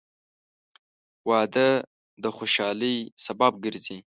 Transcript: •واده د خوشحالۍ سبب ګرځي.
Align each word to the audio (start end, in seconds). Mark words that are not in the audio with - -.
•واده 1.29 1.69
د 2.23 2.25
خوشحالۍ 2.37 2.97
سبب 3.25 3.53
ګرځي. 3.63 3.97